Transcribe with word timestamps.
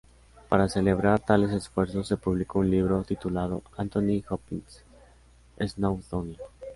Para 0.49 0.67
celebrar 0.67 1.19
tales 1.19 1.51
esfuerzos 1.51 2.07
se 2.07 2.17
publicó 2.17 2.57
un 2.57 2.71
libro, 2.71 3.03
titulado 3.03 3.61
"Anthony 3.77 4.23
Hopkins' 4.27 4.83
Snowdonia". 5.59 6.39